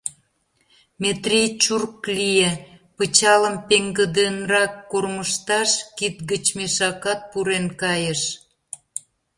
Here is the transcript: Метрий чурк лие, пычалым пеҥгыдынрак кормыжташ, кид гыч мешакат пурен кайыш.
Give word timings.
Метрий 1.01 1.47
чурк 1.61 1.99
лие, 2.17 2.51
пычалым 2.95 3.55
пеҥгыдынрак 3.67 4.73
кормыжташ, 4.91 5.71
кид 5.97 6.15
гыч 6.29 6.45
мешакат 6.57 7.19
пурен 7.31 7.65
кайыш. 7.81 8.21